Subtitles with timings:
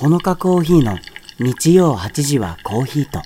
[0.00, 0.96] ほのかコーヒーの
[1.38, 3.20] 日曜8時はコーヒーと。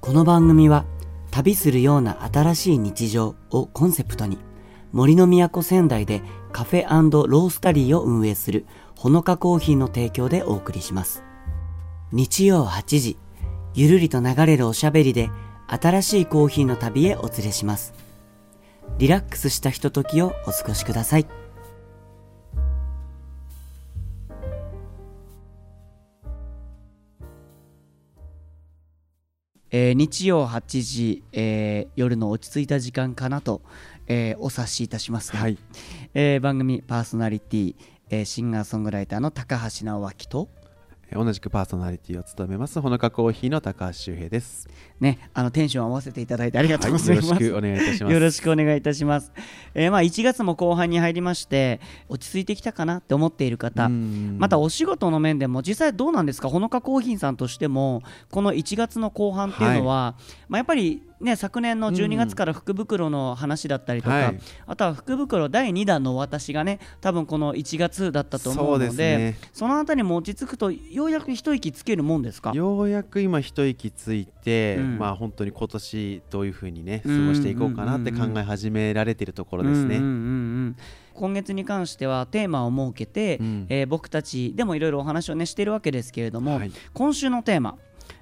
[0.00, 0.84] この番組は
[1.30, 4.38] 旅するような新しい日常をコンセプトに
[4.90, 8.66] 森の都仙台でカフェロースタリーを運営する
[8.96, 11.22] ほのかコーヒーの提供でお送りします。
[12.10, 13.18] 日曜8時、
[13.72, 15.30] ゆるりと流れるおしゃべりで
[15.68, 17.94] 新しいコーヒーの旅へお連れします。
[18.98, 21.45] リラックスしたひとときをお過ごしください。
[29.78, 33.60] えー、日曜8時、えー、夜の落ち着いた時間かなと、
[34.06, 35.58] えー、お察しいたしますが、はい、
[36.14, 37.74] えー、番組パーソナリティ、
[38.08, 40.48] えー、シンガーソングライターの高橋直明と
[41.12, 44.68] 同じくパーソナリティを務めますほのかコーヒーの高橋修平です。
[44.98, 48.12] ねあのテンションを合わせていただいてありがとうございます、はい、よろしくお願いいたします。
[48.14, 49.32] よろしくお願いいたします、
[49.74, 53.88] えー、まあ1月も後半に入りまして落ち着いてきたかなって思っている方。
[53.88, 56.48] またお仕事の面でも実際どうなんですか？
[56.48, 72.52] ほのかコーヒーさんとしてもこの1月の後半っていうのは、はい、まあやっぱりね、昨年の12月から福袋の話だったりとか、うんはい、あとは福袋第2弾のお渡しがね多分この1月だったと思うので、ね、そのあたりも落ち着くとようやく一息つけるもんですか？
[72.54, 79.96] ようやく今一息ついて、うん、まあ本当に今年どういうふうにね過ごしていこうかなって考え始められているところですね。
[81.14, 87.78] 今月に関してはテーマを設けて、うん、えー、僕たちでもいろいろお話をねしてるわけですけれども、はい、今週のテーマ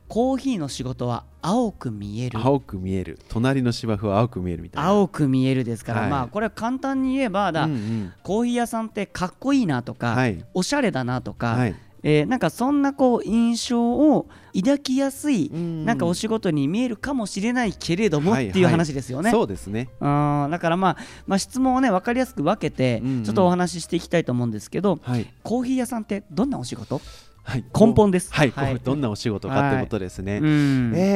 [0.09, 2.39] コーヒーの仕事は青く見える。
[2.39, 3.19] 青く見える。
[3.29, 4.89] 隣の芝生は青く見えるみたいな。
[4.91, 19.31] 青く見えるですから、はい、まあこれは簡単に言えばだ、うんうん、コーヒー屋さんってかっこいいなとか、はい、おしゃれだなとか、はい、えー、なんかそんなこう印象を抱きやすいなんかお仕事に見えるかもしれないけれどもっていう話ですよね。
[19.31, 19.89] そうですね。
[20.01, 27.01] あだからまあ、まあ、質問をね分かりやすく分けてちょっとお話ししていきたいと思うんですけど、はい、コーヒー屋さんってどんなお仕事？
[27.45, 28.33] はい、根本です。
[28.33, 30.33] はい、はい、 どんなお仕事かってことですね。
[30.33, 30.45] はい、え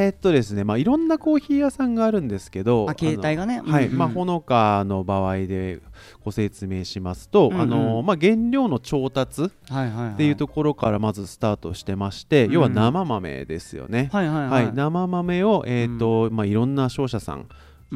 [0.09, 5.79] ー、っとですね、まあいろんなコーヒー屋さんがあるんですけど、あ携帯がね、はい、うんうん、まあほのかの場合で
[6.23, 9.49] ご説明しますと、うんうん、あのまあ原料の調達っ
[10.17, 14.09] ていうところからまずスタートしてまして、要は生豆ですよね。
[14.11, 17.47] はいはいはい、はい、生豆をえー、っと、うん、まあいろんな商社さん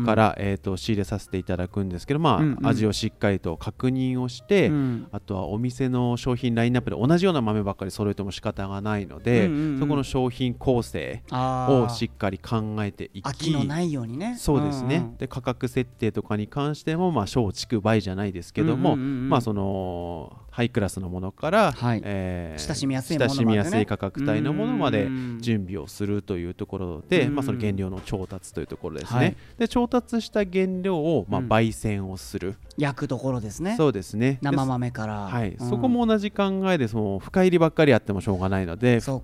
[0.06, 14.36] から、えー、と仕入れさせていただくんですけど、まあ、うんうん、味をしっかりと確認をして、うん、あとはお店の商品ラインナップで同じような豆ばっかり揃えても仕方がないので、うんうんうん、そこの商品構成をしっかり考えていき飽きのないようにね。
[14.38, 22.02] そうですね、うんうん、で価格設定とかに関しても、まあ、松竹梅じゃないですけども、うんうんうん、まあそのハイクラスのものから、はい。
[22.06, 25.10] えー、親しみやすい親しみやすい価格帯のものまで
[25.40, 33.76] 準備をするというところで、まあ、その原料の調達というところですね、はい、で調達した原料を、まあ、焙煎をする、焼くところですね。
[33.78, 34.38] そうですね。
[34.44, 39.24] 生豆から、はい、うん、そこも同じ考えでその深入りばっかりあってもしょうがないので深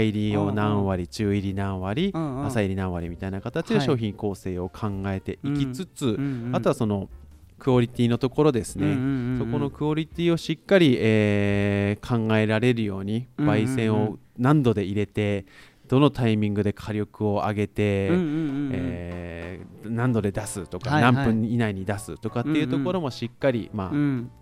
[0.00, 7.08] 入りを何割、うんうん、中入り何割、うんうん、浅入り何割みたいな形で商品構成を考えていきつつ、うんうん、あとはその
[7.58, 8.94] クオリティのところですね、
[9.38, 15.44] そこのクオリティをしっかり、えー、考えられるように焙煎を何度で入れて、
[15.88, 23.90] どのタイミングで火力を上げて、え何度で出すとか、はいはい、何分以内に出すとかっていうところもしっかり、まあ、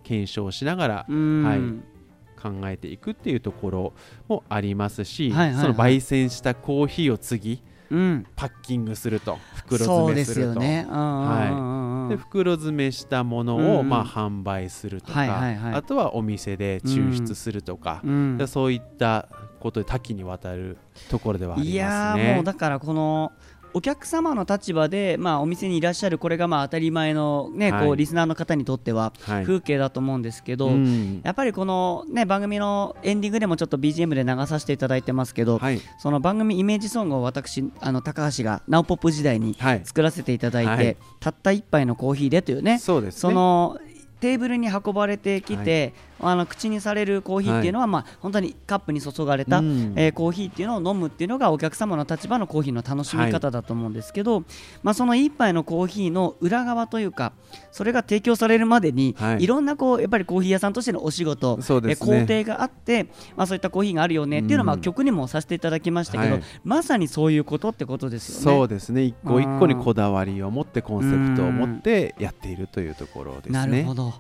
[0.02, 1.96] 検証しながら、はい、
[2.42, 3.92] 考えていくっていうところ
[4.28, 11.75] もありますし、はいはいはい、その焙煎したコーヒーを次、うん、パッキングすると袋詰めすると、ね、はい、
[12.08, 19.28] で袋詰めしたものを、まあ、販売するとか、あとはお店で抽出するとか、うん、そういった
[19.60, 20.78] ことで多岐にわたる
[21.10, 21.72] ところではありますね。
[21.72, 21.76] い
[22.28, 23.32] やもうだからこの
[23.76, 39.54] お客様の立場で、まあ、お店にいらっしゃるこれがまあ当たり前の、ねこうリスナーの方にとっては風景だと思うんですけど、はい、やっぱりこの、ね、番組のエンディングでもちょっと BGM で流させていただいてますけど、はい、その番組イメージソングを私あの高橋がナオポップ時代に
[39.84, 43.78] 作らせていただいて、たった一杯のコーヒーでというねそ、ね、の
[44.20, 54.44] テーブルに運ばれてきて、あの口にされるコーヒーっていうのは、はい、まあ、本当にカップに注がれた、うん、えー、コーヒーっていうのを飲むっていうのがお客様の立場のコーヒーの楽しみ方だと思うんですけど、はい、
[54.82, 57.32] まあ、その一杯のコーヒーの裏側というか
[57.70, 63.04] それが提供されるまでに、はい、いろんなこうやっぱりコーヒー屋さんとしてのお仕事、ね、えー、工程があって、
[63.36, 68.58] まあ、そういったコーヒーがあるよねっていうのは、まあ、曲にもさせていただきましたけど、まさにそういうことってことですよね。
[68.58, 69.02] そうですね。
[69.02, 73.52] 一個一個にこだわりを持ってコンセプトを持ってやっているというところですね。
[73.52, 74.14] なるほど。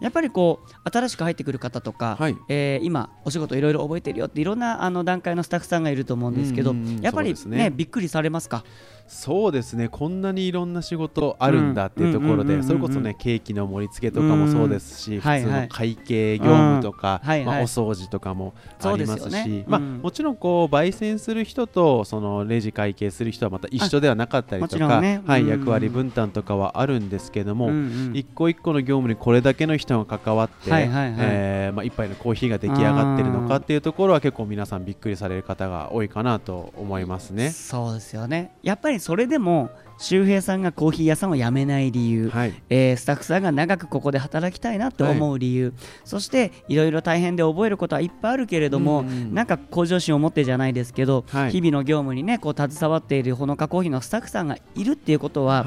[0.00, 8.64] やっぱりこう新しく入ってってくる方とか、はい、えー、今お仕事いろいろ覚えてるよっていろんなあの段階のスタッフさんがいると思うんですけど、やっぱりね、ね、びっくりされますか？
[9.08, 9.88] そうですね。
[9.88, 27.70] こんなにいろんな仕事あるんだっていうところでそれこそねケーキの盛り付けとかもそうですし、普通の会計業務とか、まあ、お掃除とかもありますし、まあ、もちろんこう焙煎する人とそのレジ会計する人はまた一緒ではなかったりとか、ね、はい、役割分担とかはあるんですけども、
[28.14, 30.88] 一個一個の業務にこれだけの人が関わって、え
[31.32, 37.50] えー、まあ、一杯のコーヒーが出来上がってるのかっていうところは結構皆さんびっくりされる方が多いかなと思いますね。
[37.50, 45.74] そうですよねやっぱりそれでも周平さんがコーヒー屋さんを辞めない理由、はい、えー、スタッフさんが長くここで働きたいなって思う理由、はい、
[46.04, 55.64] そしていろいろ大変で覚えることはいっぱいあるけれども、うんうん、なんか向上心を持ってじゃないですけど、はい、日々の業務にねこう携わっているほのかコーヒーのスタッフさんがいるっていうことは、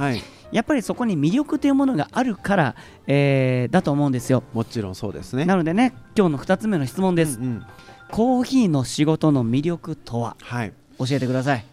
[0.52, 2.76] やっぱりそこに魅力というものがあるから、
[3.08, 4.44] えー、だと思うんですよ。
[4.54, 5.46] もちろんそうですね。
[5.46, 7.66] なのでね今日の2つ目の質問です、うんうん、
[8.12, 11.66] コーヒーの仕事の魅力とは、はい、教えてください。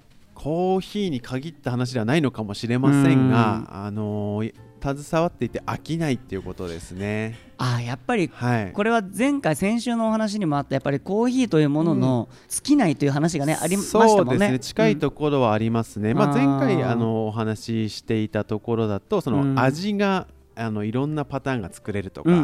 [0.43, 7.39] コーヒーに限った話ではないのかもしれませんが、あのー、携わっていて飽きないっていうことですね。
[7.59, 14.17] あやっぱり、はい、これは前回先週のお話にもあったやっぱりコーヒーというものの尽きないという話がね、うん、ありましたもんね。
[14.17, 16.11] そうですね近いところはありますね。
[16.11, 22.43] うん、まあ、前回あのお話ししていたところだとその味が、あのいろんなパターンが作れるとか、はい、あ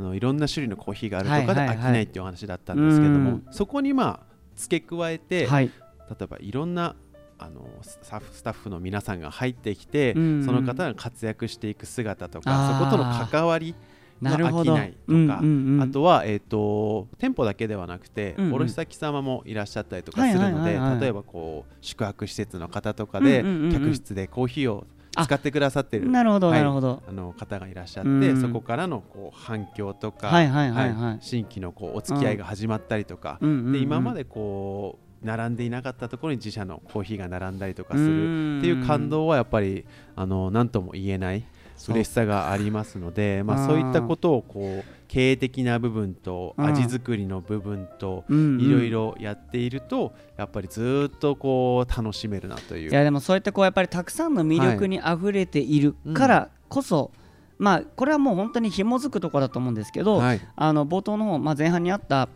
[0.00, 5.70] のいろんな種類のコーヒーがあるとかで飽きないっていうお話だったんですけども、そこにまあ付け加えて、はい、
[6.10, 6.96] 例えばいろんな
[7.38, 7.98] あのス
[8.42, 10.22] タッフの皆さんが入ってきて、うん。
[10.22, 13.74] うん、その方が活躍していく姿とかそことの関わり
[14.22, 24.86] の飽きないとか、うんうんうん、あとは、えーと、店舗だけではなくて、うんうん、卸先様もいらっしゃったりとかするので、例えばこう宿泊施設の方とかで、うんうんうんうん、客室でコーヒーを
[25.22, 27.02] 使ってくださってるなるほど、なるほど。
[27.08, 39.84] あの方がいらっしゃって、うん、そこからのこう反響とか、はいはいはいはい、新規のこうお付き合いが始まったりとか、うん、で今までこう並んでいなかったところに自社のコーヒーが並んだりとかするっていう感動はやっぱり
[40.14, 41.44] あの何とも言えない
[41.88, 48.32] 嬉しさがありますのでまあ、そういったことをこう経営的な部分と味作りの部分とい
[48.70, 52.90] ろいろやっているとやっぱりずっとこう楽しめるなという。
[52.90, 57.24] いやでもそういったこうやっぱりたくさんの魅力にあふれているからこそ、はいうん
[57.58, 62.28] まあ、これはもう本当に紐づくところだと思うんですけど、はい、あの冒頭の方、まあ、前半にあった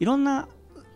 [0.00, 0.48] いろんな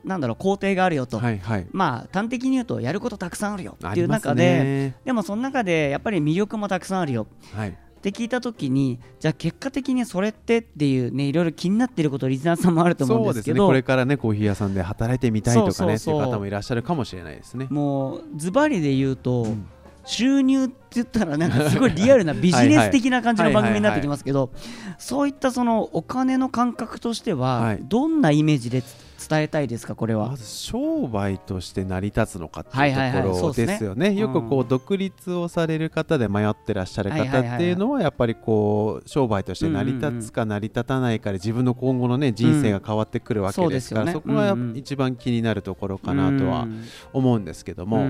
[0.07, 17.67] なんだろう工程があるよと、はいはい、まあ端的に言うとやることたくさんあるよっていう中で、でもその中でやっぱり魅力もたくさんあるよ、はい、って聞いた時にじゃあ結果的にそれってっていうねいろいろ気になっていることリスナーさんもあると思うんですけど、ね、これからねコーヒー屋さんで働いてみたいとかねっていう方もいらっしゃるかもしれないですね。
[17.71, 19.67] もうズバリで言うと、うん。
[20.09, 24.53] 収入って言ったらなんかすごいリアルなビジネス的な感じの番組になってきますけど
[24.99, 28.85] そういったそのお金の感覚としてはどんなイメージで
[29.29, 30.29] 伝えたいですかこれは？
[30.29, 34.15] まず商売として成り立つのかっていうところですよね。
[34.15, 46.67] よくこう独立をされる方で迷ってらっしゃる方っていうのはやっぱりこう商売として成り立つか成り立たないかで自分の今後のね人生が変わってくるわけですからそこが一番気になるところかなとは
[47.13, 48.09] 思うんですけどもやっ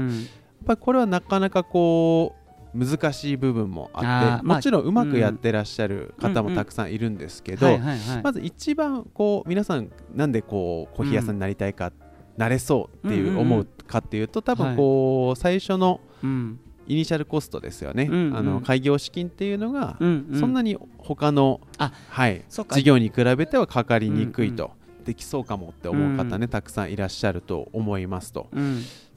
[0.66, 2.45] ぱりこれはなかなかこう
[2.76, 7.78] 難しい部分もあってもちろんうまくやってらっしゃる方もたくさんいるんですけど
[8.22, 11.92] まず一番こう皆さんなんでこうコーヒー屋さんになりたいか、
[12.36, 16.00] なれそうっていう思うかっていうと多分こう最初の
[16.86, 24.72] イニシャルコストですよね、あの開業資金っていうのがそんなに他の、はい、事業に比べてはかかりにくいと、
[25.04, 28.48] できそうかもって思う方ね、たくさんいらっしゃると思いますと。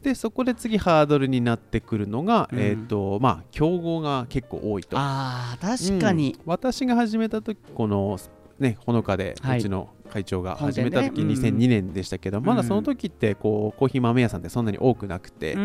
[0.03, 4.97] でそこで次ハードルになってくるのが、うん、えーとまあ、競合が結構多いと。
[4.97, 8.17] あ確かに、うん、私が始めた時この
[8.59, 15.55] ねほのかで、うちの会長が始めた時、ね、2002年でしたけど、まだその時ってこうコーヒー豆屋さんってそんなに多くなくて、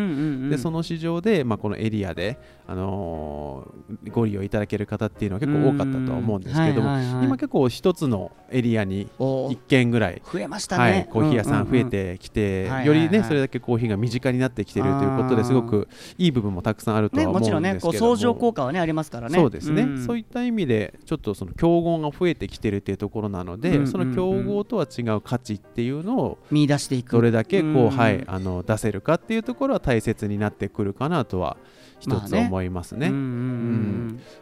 [0.49, 15.87] でその市場で、まあ、このエリアで、あのー、ご利用いただける方っていうのは結構多かったとは思うんですけども、今結構一つのエリアに1軒ぐらい増えましたね、はい、コーヒー屋さん増えてきて、よりねそれだけコーヒーが身近になってきてるということですごく
[16.17, 19.37] いい部分もたくさんあるとは思うんですけども、ね、もちろんね相乗効果はねありますからね。
[19.37, 27.13] そうですね、そういった意味でちょっとその競合が増えてきてるっていうところなので、その競合とは違う価値っていうのを見出していく。
[27.13, 31.57] どれだけこう、はい、あの出せるかっていうところは大切になってくるかなとは
[31.99, 33.09] 一つ思いますね。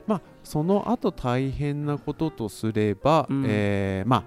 [0.08, 4.24] まあその後大変なこととすれば、うん、えー、まあ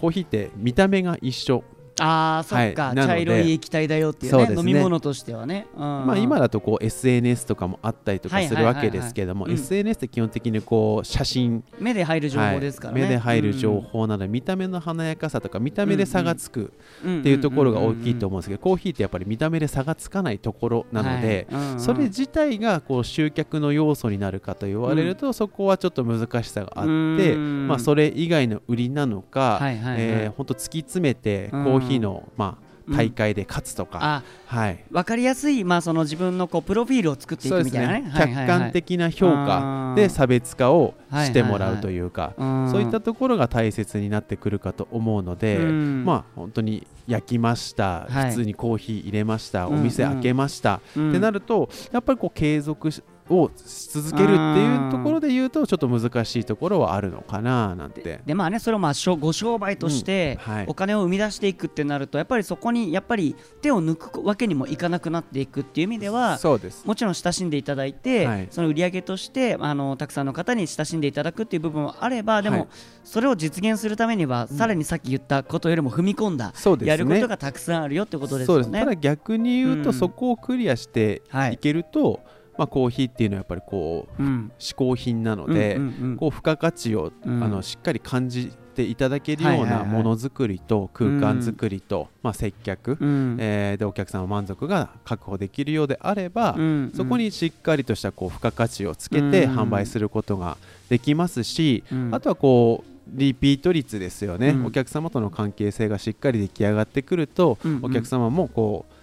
[0.00, 1.64] コーヒーって見た目が一緒
[2.00, 11.62] ああそっか、はい、茶色い液体だよっていうね、ね、飲み物としてはね、うん、まあ、今だとこう SNS とかもあったりとかするわけですけども、SNS って基本的にこう写真。
[11.78, 26.84] 目で入る情報ですからね、はい、目で入る情報など、見た目の華やかさとか見た目で差がつくっていうところが大きいと思うんですけどコーヒーってやっぱり見た目で差がつかないところなので、はいうんうん、それ自体がこう集客の要素になるかと言われると、うん、そこはちょっと難しさがあっ
[27.18, 42.34] て、まあ、それ以外の売りなのか、はいはいはい、えー、本当突き詰めてコーヒーの、まあ大会で勝つとか、うん、はい、分かりやすい、まあ、その自分のこうプロフィールを作っていくみたいなね、ね、客観的な評価で差別化をしてもらうというか、
[42.70, 52.90] そういったところが大切になってくるかと思うので、まあ本当に焼きました、はい、普通にコーヒー入れました、お店開けました、ってなるとやっぱりこう継続
[53.30, 58.20] をし続けるっていうところで言うとちょっと難しいところはあるのかななんて。
[58.26, 66.86] でまあねそれをまあご商売としてお金を生み出していくってなるとやっぱりそこにやっぱり手を抜くわけにもいかなくなっていくっていう意味ではそうです。
[66.86, 72.68] もちろん親しんでいただいて、はい、その売り上げとしてあのたくさんの方に親しんでいただくっていう部分はあればでも、はい、
[73.04, 78.80] それを実現するためには、さらにさっき言ったことよりも踏み込んだ、ね、やることがたくさんあるよってことですよね。
[78.80, 81.58] ただ逆に言うと、そこをクリアしてい。
[81.64, 82.20] けると、はい
[82.56, 100.56] まあ、コーヒーっていうのはやっぱりこう、うん、嗜好品なので、うんうんうん、こう付加価値を、うん、あのしっかり感じていただけるようなものづくりと空間づくりと、まあ、接客、うん、えー、でお客さんの満足が確保できるようであれば、うんそこにしっかりとしたこう付加価値をつけて販売することが
[100.88, 108.93] できますし、あとはこうリピート率ですよね、うん、お客様との関係性がしっかり出来上がってくると、うんうん、お客様もこう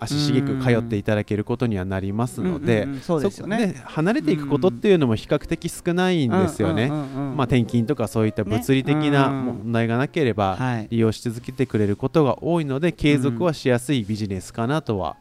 [0.00, 6.88] 足しげく通っていただけることにはなりますので、そこで離れていくことっていうのも比較的少ないんですよね。
[6.88, 10.58] まあ転勤とかそういった物理的な問題がなければ
[10.90, 15.16] 利用し続けてくれることが多いので継続はしやすいビジネスかなとは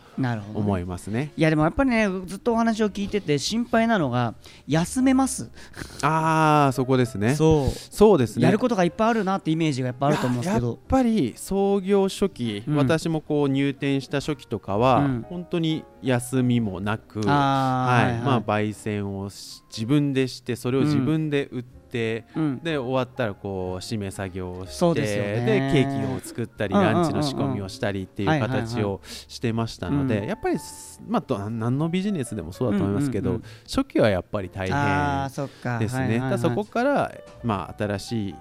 [0.54, 1.32] 思いますね。
[1.38, 4.36] いやでもやっぱりねずっとお話を聞いてて心配なのが
[4.68, 5.50] 休めます。
[6.02, 7.36] ああそこですね。
[7.36, 8.46] そうそうですね。
[8.46, 10.68] やることがいっぱいあるなってイメージがやっぱあると思うんですけど。
[10.68, 19.30] やっぱり創業初期、私もこう入店した初期とかかは、うん、本当に休みもなく、はい、まあ、焙煎を
[19.70, 30.58] 自分でしてそれを自分で売って、うん、で終わったらこう締め作業をして、でケーキを作ったり、ランチの仕込みをしたりっていう形をしてましたので、やっぱり、
[31.08, 36.22] まあ、何のビジネスでもそうだと思いますけど、初期はやっぱり大変ですね。
[36.38, 38.36] そこから、まあ、新しい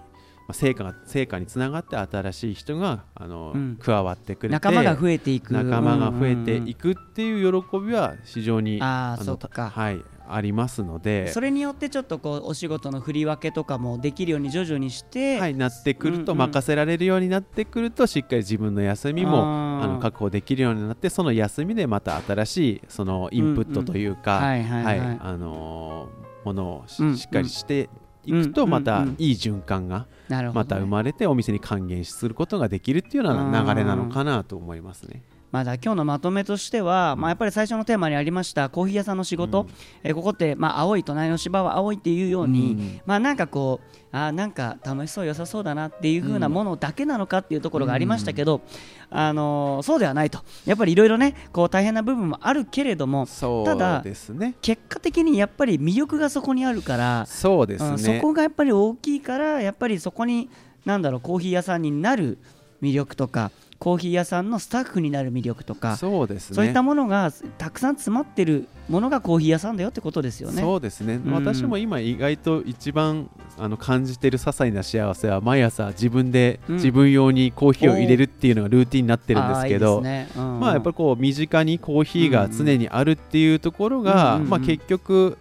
[0.47, 5.53] まあ、成果が成果につながって新しい人があの、うん、加わってくれて仲間が増えていく。
[5.53, 11.29] 仲間が増えていくっていう喜びは非常にあのはいありますので。
[11.33, 19.43] それによってちょっとこうお仕事の振り分けとかもできるように徐々にして、はい、なってくると、任せられるようになってくるとしっかり自分の休みも
[19.83, 26.09] あの確保できるようになってその休みでまた新しいそのインプットというかはいあの
[26.45, 27.89] ものをしっかりして
[28.27, 30.07] いくとまたいい循環が
[30.53, 35.23] また生まれてお店に還元することができるっていうような流れなのかなと思いますね。
[35.53, 39.69] まだ今日のまとめとしては、まあ、やっぱり最初のテーマにありましたコーヒー屋さんの仕事、うん、
[40.03, 48.63] えー、ここって、まあ、青い隣の芝は青いっていうように、うん、まあなんかこうあなんか楽しそう良さそうだなっていう風なものだけなのかっていうところがありましたけど、
[49.11, 50.41] うん、あのー、そうではないと。
[50.65, 53.27] やっぱりいろいろねこう大変な部分もあるけれども
[53.65, 60.51] ただ、ね、結果的にやっぱり魅力がそこにあるからそうです、ね、そこがやっぱり大きいからやっぱりそこに
[60.85, 62.39] なんだろうコーヒー屋さんになる
[62.83, 70.63] 魅力とかコーヒー屋さんのスタッフになる魅力とかそうです、ね、そういったものがたくさん詰まってるものがコーヒー屋さんだよってことですよね。
[70.63, 73.29] そうですね、うん、私も今意外と一番
[73.59, 80.29] あの感じてる些細な幸せは毎朝自分で自分用にコーヒーを入れるっていうのがルーティンになってるんですけど、ね。
[80.37, 85.39] うん、まあやっぱりこう身近にコーヒーが常にあるっていうところが、まあ結局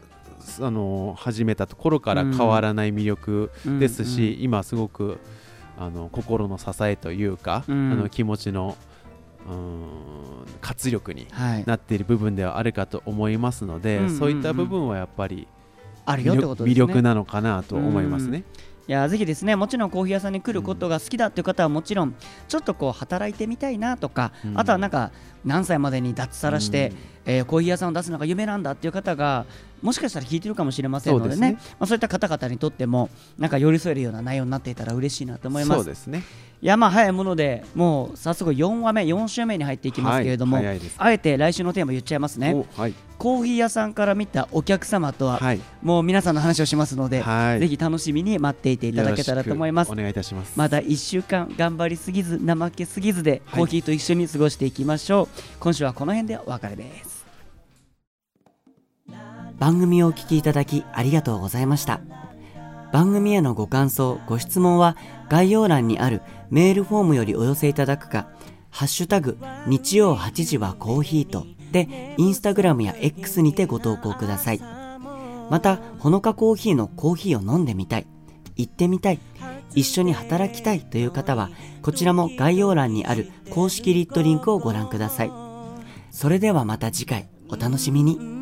[0.60, 5.20] あの始めたところから変わらない魅力ですし、今すごく
[5.78, 8.78] あの心の支えというか、うん、あの気持ちの
[10.62, 11.28] 活力に
[11.66, 15.48] なっている部分ではあるかと思いますので、はい、そういった部分はやっぱり、
[16.06, 16.84] あるよってことですね。
[16.84, 18.44] 魅力なのかなと思いますね。
[18.88, 22.14] いやぜひですねもちろんコーヒー屋さんに来ることが好きだという方はもちろん
[22.48, 25.12] ちょっとこう働いてみたいなとか、うん、あとはなんか
[25.44, 29.46] 何歳までに脱サラして、うん、えー、コーヒー屋さんを出すのが夢なんだっていう方が
[29.82, 35.78] もしかしたら聞いてるかもしれませんのでね、ね、まあ、そういった方々にとってもなんか寄り添えるような内容になっていたら嬉しいなと思います。
[35.80, 36.24] そうですね。
[36.62, 47.24] いやまあ早いものでもう早速4話目4週目に入っていきますけれども、はい、あえて来週のテーマ言っちゃいますね、はい、コーヒー屋さんから見たお客様とは、はい、もう皆さんの話をしますので、
[47.60, 49.92] ぜひ楽しみに待っていていただけたらと思います。
[49.92, 55.28] お願いいたしますまた1週間頑張りすぎず怠けすぎずでコーヒーと一緒に過ごしていきましょう、
[55.60, 57.15] 今週はこの辺でお別れです
[59.58, 62.02] 番組をお聞きいただきありがとうございました。
[62.92, 64.96] 番組へのご感想ご質問は
[65.28, 68.30] 概要欄にあるメールフォームよりお寄せいただくか
[68.70, 74.62] ハッシュタグ日曜8時はコーヒーとでインスタグラムや X にてご投稿ください。
[75.50, 78.08] またほのかコーヒーのコーヒーを飲んでみたい。
[78.56, 79.20] 行ってみたい。
[79.74, 80.82] 一緒に働きたい。
[80.82, 81.50] という方は
[81.82, 85.32] こちらも概要欄にある公式リットリンクをご覧ください。
[86.12, 87.30] それではまた次回。
[87.50, 88.35] お楽しみに。